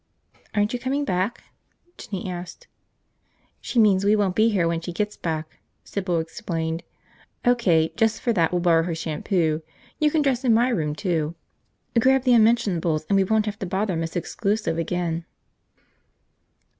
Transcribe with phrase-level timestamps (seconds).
[0.55, 1.43] "Aren't you coming back?"
[1.95, 2.65] Jinny asked.
[3.59, 6.81] "She means we won't be here when she gets back," Sybil explained.
[7.45, 9.61] "O.K., just for that, we'll borrow her shampoo.
[9.99, 11.35] You can dress in my room, too.
[11.99, 15.23] Grab the unmentionables and we won't have to bother Miss Exclusive again."